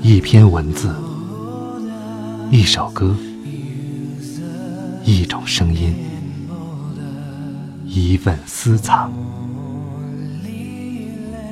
[0.00, 0.94] 一篇文字，
[2.52, 3.16] 一首歌，
[5.04, 5.92] 一种声音，
[7.84, 9.12] 一份私藏。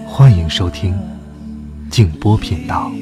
[0.06, 0.96] 欢迎收听
[1.90, 2.92] 静波频道。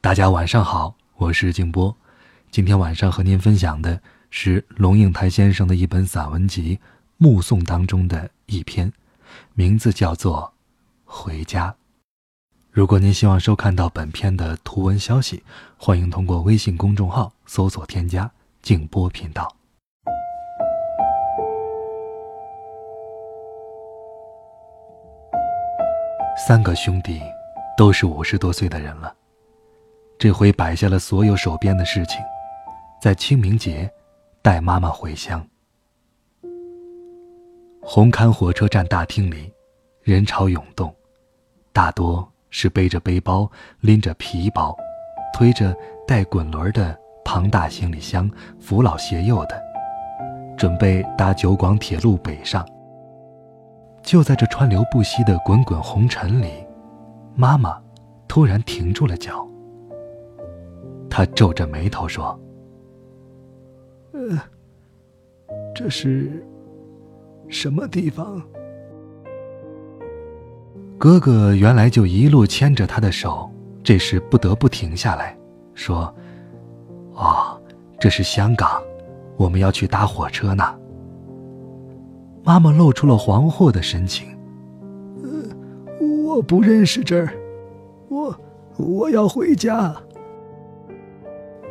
[0.00, 1.96] 大家晚上好，我是静波。
[2.50, 6.76] 今天晚上和您分享的是龙应台先生的一本散文集
[7.16, 8.92] 《目送》当中的一篇，
[9.54, 10.52] 名字叫做
[11.10, 11.68] 《回家》。
[12.70, 15.42] 如果您希望收看到本片的图文消息，
[15.76, 18.30] 欢迎通过微信公众号搜索添加
[18.62, 19.52] “静波频道”。
[26.46, 27.20] 三个兄弟
[27.76, 29.12] 都是五十多岁的人了，
[30.16, 32.20] 这回摆下了所有手边的事情。
[33.02, 33.90] 在清明节，
[34.42, 35.46] 带妈妈回乡。
[37.82, 39.52] 红磡火车站大厅里，
[40.02, 40.94] 人潮涌动，
[41.74, 44.74] 大多是背着背包、拎着皮包、
[45.34, 49.62] 推着带滚轮的庞大行李箱、扶老携幼的，
[50.56, 52.66] 准备搭九广铁路北上。
[54.02, 56.64] 就在这川流不息的滚滚红尘里，
[57.34, 57.78] 妈妈
[58.26, 59.46] 突然停住了脚。
[61.10, 62.40] 她皱着眉头说。
[64.12, 64.38] 呃，
[65.74, 66.44] 这是
[67.48, 68.42] 什么地方？
[70.98, 73.50] 哥哥原来就一路牵着他的手，
[73.82, 75.36] 这时不得不停下来，
[75.74, 76.14] 说
[77.14, 77.58] ：“哦，
[77.98, 78.82] 这是香港，
[79.36, 80.62] 我们要去搭火车呢。”
[82.44, 84.28] 妈妈露出了惶惑的神情。
[85.22, 87.32] “呃，我不认识这儿，
[88.08, 88.38] 我
[88.76, 89.94] 我要回家。”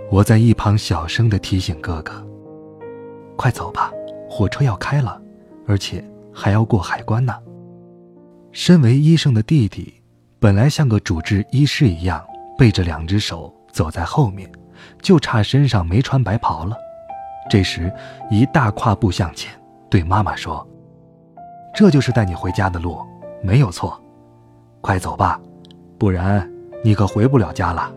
[0.10, 2.26] 我在一旁小声的提醒哥哥。
[3.40, 3.90] 快走吧，
[4.30, 5.18] 火车要开了，
[5.66, 7.34] 而且还要过海关呢。
[8.52, 9.94] 身为医生的弟弟，
[10.42, 12.22] 本来像个主治医师一样，
[12.58, 14.52] 背着两只手走在后面，
[15.02, 16.76] 就差身上没穿白袍了。
[17.50, 17.90] 这时，
[18.30, 19.50] 一大跨步向前，
[19.90, 20.68] 对妈妈说
[21.74, 23.00] ：“这就是带你回家的路，
[23.42, 23.98] 没有错。
[24.82, 25.40] 快走吧，
[25.98, 26.46] 不然
[26.84, 27.90] 你可回不了家了。”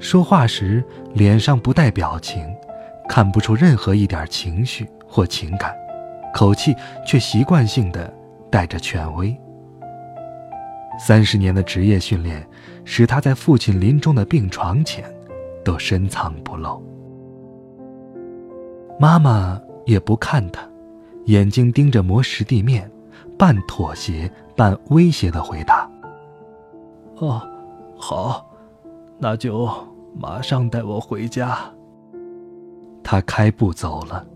[0.00, 2.51] 说话时，脸上不带表情。
[3.12, 5.76] 看不出任何一点情绪或情感，
[6.32, 6.74] 口气
[7.06, 8.10] 却习惯性的
[8.50, 9.38] 带着权威。
[10.98, 12.42] 三十年的职业训练，
[12.86, 15.04] 使他在父亲临终的病床前，
[15.62, 16.82] 都深藏不露。
[18.98, 20.66] 妈妈也不看他，
[21.26, 22.90] 眼睛盯着磨石地面，
[23.38, 25.86] 半妥协半威胁的回答
[27.20, 27.42] ：“哦，
[27.94, 28.50] 好，
[29.18, 29.68] 那就
[30.18, 31.58] 马上带我回家。”
[33.02, 34.26] 他开步走了。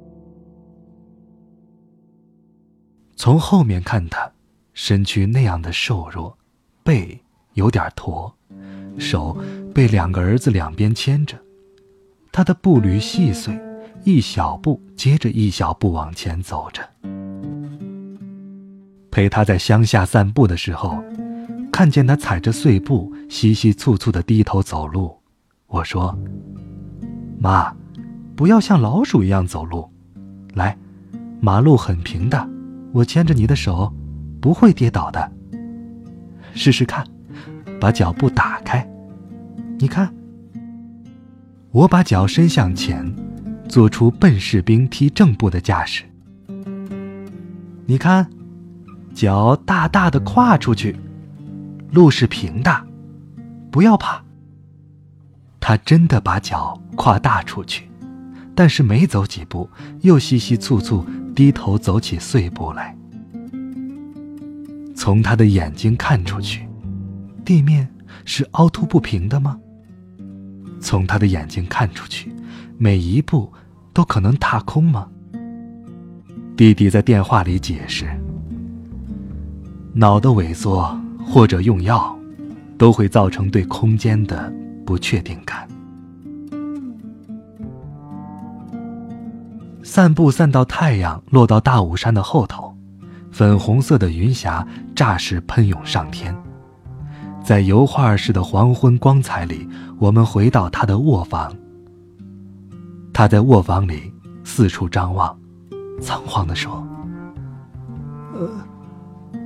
[3.16, 4.30] 从后面看他，
[4.74, 6.36] 身躯那样的瘦弱，
[6.82, 7.18] 背
[7.54, 8.32] 有点驼，
[8.98, 9.36] 手
[9.74, 11.36] 被两个儿子两边牵着，
[12.30, 13.58] 他的步履细碎，
[14.04, 16.82] 一小步接着一小步往前走着。
[19.10, 21.02] 陪他在乡下散步的时候，
[21.72, 25.18] 看见他踩着碎步，稀稀簇簇的低头走路，
[25.68, 26.16] 我说
[27.40, 27.74] ：“妈。”
[28.36, 29.90] 不要像老鼠一样走路，
[30.52, 30.76] 来，
[31.40, 32.46] 马路很平的，
[32.92, 33.90] 我牵着你的手，
[34.42, 35.32] 不会跌倒的。
[36.54, 37.02] 试试看，
[37.80, 38.86] 把脚步打开，
[39.78, 40.14] 你看，
[41.70, 43.10] 我把脚伸向前，
[43.68, 46.04] 做出笨士兵踢正步的架势。
[47.86, 48.28] 你看，
[49.14, 50.94] 脚大大的跨出去，
[51.90, 52.86] 路是平的，
[53.70, 54.22] 不要怕。
[55.58, 57.88] 他真的把脚跨大出去。
[58.56, 59.68] 但是没走几步，
[60.00, 62.96] 又稀稀簇簇低头走起碎步来。
[64.94, 66.66] 从他的眼睛看出去，
[67.44, 67.86] 地面
[68.24, 69.58] 是凹凸不平的吗？
[70.80, 72.32] 从他的眼睛看出去，
[72.78, 73.52] 每一步
[73.92, 75.06] 都可能踏空吗？
[76.56, 78.06] 弟弟在电话里解释：
[79.92, 82.18] 脑的萎缩或者用药，
[82.78, 84.50] 都会造成对空间的
[84.86, 85.68] 不确定感。
[89.96, 92.76] 散步散到太阳落到大武山的后头，
[93.30, 96.36] 粉红色的云霞霎时喷涌上天，
[97.42, 99.66] 在油画似的黄昏光彩里，
[99.98, 101.50] 我们回到他的卧房。
[103.14, 104.12] 他在卧房里
[104.44, 105.34] 四处张望，
[105.98, 106.86] 仓皇地说
[108.36, 108.50] ：“呃，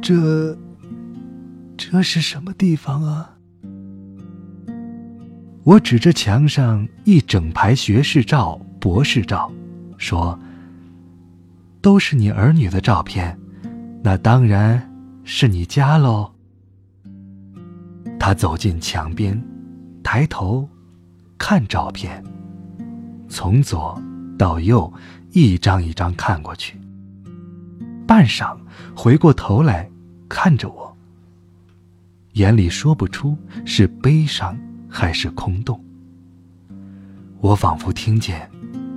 [0.03, 0.59] 这，
[1.77, 3.37] 这是什么地方啊？”
[5.63, 9.49] 我指着墙上一整排学士照、博士照。
[10.01, 10.37] 说
[11.83, 13.39] ：“都是你儿女的照片，
[14.03, 14.91] 那当然
[15.25, 16.33] 是你家喽。
[18.19, 19.41] 他走进墙边，
[20.03, 20.67] 抬头
[21.37, 22.25] 看照片，
[23.29, 24.01] 从左
[24.39, 24.91] 到右，
[25.33, 26.81] 一张一张看过去。
[28.07, 28.59] 半晌，
[28.97, 29.89] 回过头来
[30.31, 30.97] 看着我，
[32.33, 33.37] 眼里说不出
[33.67, 34.59] 是悲伤
[34.89, 35.79] 还是空洞。
[37.41, 38.51] 我仿佛听见，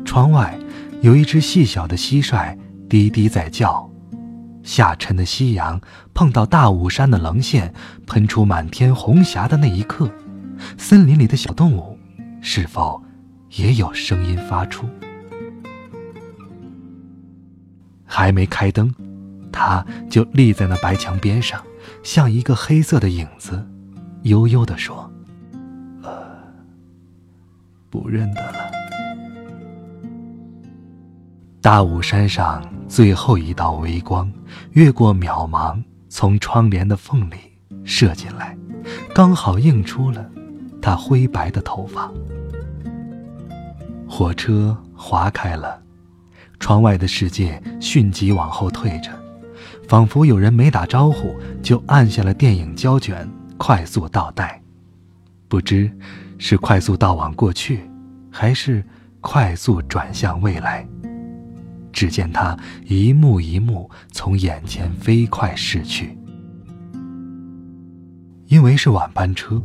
[0.05, 0.57] 窗外
[1.03, 2.57] 有一只细小的蟋蟀
[2.89, 3.89] 低低在叫。
[4.63, 5.81] 下沉的夕阳
[6.13, 7.73] 碰到大武山的棱线，
[8.07, 10.09] 喷出满天红霞的那一刻，
[10.77, 11.99] 森林里的小动物
[12.39, 13.03] 是否
[13.49, 14.87] 也有声音发出？
[18.05, 18.89] 还没开灯，
[19.51, 21.61] 他就立在那白墙边上，
[22.01, 23.67] 像一个黑色的影子，
[24.21, 25.11] 悠悠地说
[26.01, 26.13] ：“呃，
[27.89, 28.62] 不认得了。”
[31.63, 34.29] 大武山上最后一道微光，
[34.71, 37.35] 越过渺茫，从窗帘的缝里
[37.85, 38.57] 射进来，
[39.15, 40.29] 刚好映出了
[40.81, 42.11] 他灰白的头发。
[44.09, 45.81] 火车划开了。
[46.59, 49.09] 窗外的世界迅疾往后退着，
[49.87, 53.25] 仿佛有人没打招呼就按下了电影胶卷，
[53.57, 54.61] 快速倒带。
[55.47, 55.89] 不知
[56.37, 57.89] 是快速倒往过去，
[58.29, 58.83] 还是
[59.21, 60.85] 快速转向未来。
[61.93, 66.17] 只见他一幕一幕从眼前飞快逝去。
[68.47, 69.61] 因为是晚班车，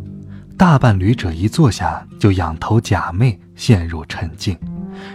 [0.57, 4.57] 大半旅者一坐下就仰头假寐，陷入沉静。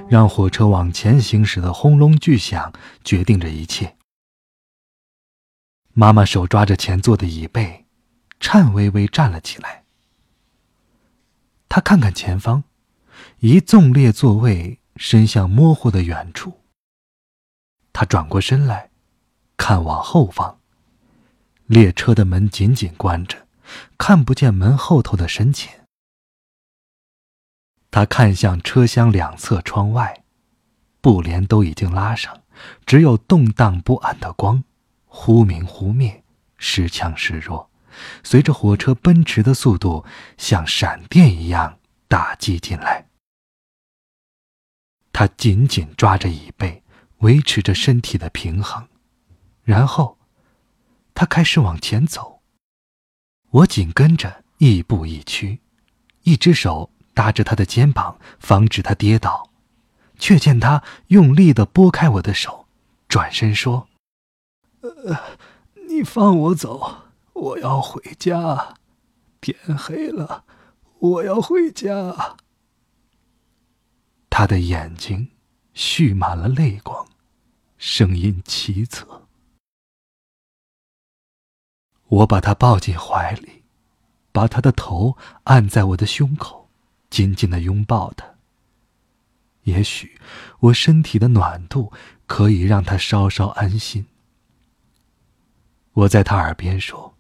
[0.08, 2.72] 让火车往前行驶的轰隆巨响
[3.04, 3.98] 决定着一切。
[5.92, 7.86] 妈妈手抓着前座的椅背，
[8.40, 9.84] 颤巍巍站了起来。
[11.68, 12.64] 她看看前方，
[13.40, 16.54] 一纵列座位伸向模糊的远处。
[17.94, 18.90] 他转过身来，
[19.56, 20.60] 看往后方，
[21.68, 23.48] 列车的门紧紧关着，
[23.98, 25.86] 看不见门后头的深浅。
[27.92, 30.24] 他看向车厢两侧窗外，
[31.00, 32.42] 布帘都已经拉上，
[32.86, 34.64] 只有动荡不安的光，
[35.06, 36.24] 忽明忽灭，
[36.58, 37.70] 时强时弱，
[38.24, 40.04] 随着火车奔驰的速度，
[40.38, 43.08] 像闪电一样打击进来。
[45.12, 46.83] 他紧紧抓着椅背，
[47.24, 48.88] 维持着身体的平衡，
[49.64, 50.18] 然后，
[51.14, 52.42] 他开始往前走。
[53.50, 55.60] 我紧跟着，亦步亦趋，
[56.24, 56.92] 一只手。
[57.16, 59.52] 搭着他的肩膀，防止他跌倒，
[60.18, 62.66] 却见他用力地拨开我的手，
[63.08, 63.88] 转身说
[64.82, 65.38] ：“呃，
[65.88, 67.04] 你放我走，
[67.34, 68.78] 我要回家。
[69.40, 70.44] 天黑了，
[70.98, 72.36] 我要回家。”
[74.32, 75.30] 他的眼睛
[75.76, 77.08] 蓄满了泪光，
[77.86, 79.24] 声音凄恻。
[82.08, 83.64] 我把他抱进怀里，
[84.32, 86.70] 把他的头按在我的胸口。
[87.10, 88.36] 紧紧的拥抱他。
[89.64, 90.18] 也许
[90.62, 91.92] 我身体的暖度
[92.26, 94.08] 可以让他稍稍安心。
[95.92, 97.18] 我在他耳边说：“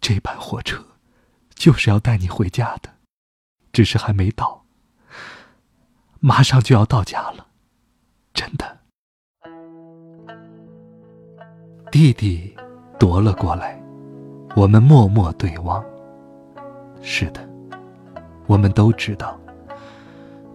[0.00, 0.86] 这班火车
[1.52, 2.94] 就是要带你回家的，
[3.72, 4.64] 只是还没到，
[6.20, 7.48] 马上就要到家了，
[8.40, 8.64] 真的。”
[11.92, 12.56] 弟弟
[12.98, 13.78] 踱了过来，
[14.56, 15.84] 我们默默对望。
[17.02, 17.46] 是的。
[18.46, 19.38] 我们都知道，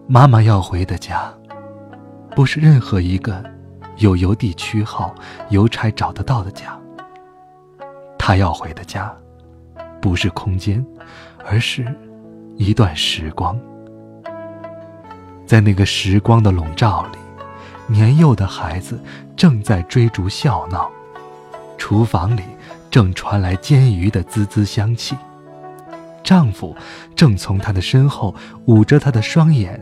[0.07, 1.31] 妈妈要回的家，
[2.31, 3.43] 不是任何一个
[3.97, 5.13] 有邮递区号、
[5.49, 6.77] 邮差找得到的家。
[8.17, 9.15] 她要回的家，
[10.01, 10.85] 不是空间，
[11.45, 11.85] 而是
[12.57, 13.57] 一段时光。
[15.45, 17.17] 在那个时光的笼罩里，
[17.87, 18.99] 年幼的孩子
[19.35, 20.89] 正在追逐笑闹，
[21.77, 22.41] 厨房里
[22.89, 25.15] 正传来煎鱼的滋滋香气。
[26.23, 26.75] 丈夫
[27.15, 28.33] 正从她的身后
[28.65, 29.79] 捂着她的双眼，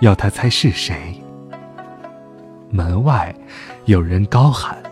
[0.00, 1.22] 要她猜是谁。
[2.70, 3.32] 门外
[3.84, 4.82] 有人高喊：“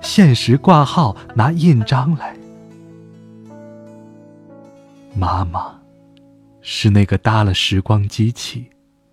[0.00, 2.36] 限时挂号，拿印章来。”
[5.16, 5.80] 妈妈
[6.60, 8.70] 是那个搭了时光机器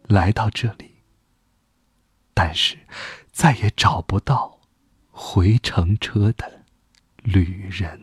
[0.08, 0.89] 来到这里，
[2.42, 2.78] 但是
[3.34, 4.60] 再也找不到
[5.12, 6.62] 回程车的
[7.22, 8.00] 旅人。